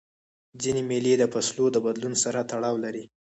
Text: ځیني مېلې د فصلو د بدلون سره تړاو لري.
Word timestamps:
ځیني 0.61 0.81
مېلې 0.89 1.13
د 1.17 1.23
فصلو 1.33 1.65
د 1.71 1.77
بدلون 1.85 2.13
سره 2.23 2.39
تړاو 2.51 2.75
لري. 2.85 3.03